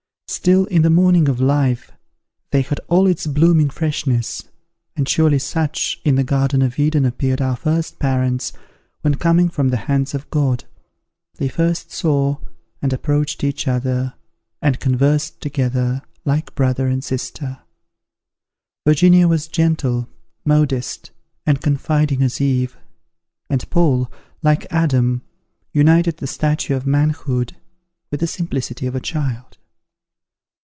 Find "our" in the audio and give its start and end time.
7.41-7.57